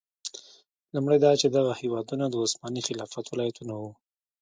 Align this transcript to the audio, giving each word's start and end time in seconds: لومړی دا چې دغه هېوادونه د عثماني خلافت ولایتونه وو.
لومړی 0.93 1.17
دا 1.21 1.31
چې 1.41 1.47
دغه 1.49 1.71
هېوادونه 1.81 2.25
د 2.29 2.35
عثماني 2.43 2.81
خلافت 2.87 3.25
ولایتونه 3.29 3.73
وو. 3.81 3.91